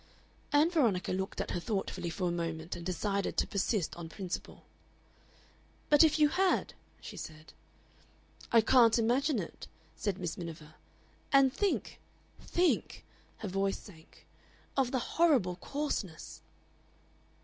Ann 0.51 0.71
Veronica 0.71 1.11
looked 1.11 1.39
at 1.41 1.51
her 1.51 1.59
thoughtfully 1.59 2.09
for 2.09 2.27
a 2.27 2.31
moment, 2.31 2.75
and 2.75 2.83
decided 2.83 3.37
to 3.37 3.45
persist 3.45 3.95
on 3.95 4.09
principle. 4.09 4.63
"But 5.91 6.03
if 6.03 6.17
you 6.17 6.29
had?" 6.29 6.73
she 7.01 7.15
said. 7.15 7.53
"I 8.51 8.61
can't 8.61 8.97
imagine 8.97 9.37
it," 9.37 9.67
said 9.95 10.17
Miss 10.17 10.39
Miniver. 10.39 10.73
"And 11.31 11.53
think, 11.53 11.99
think" 12.39 13.03
her 13.37 13.47
voice 13.47 13.77
sank 13.77 14.25
"of 14.75 14.89
the 14.89 14.97
horrible 14.97 15.57
coarseness!" 15.57 16.41